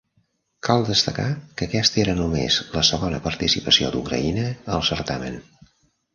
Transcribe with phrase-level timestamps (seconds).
[0.67, 1.27] Cal destacar
[1.59, 5.39] que aquesta era només la segona participació d'Ucraïna al certamen.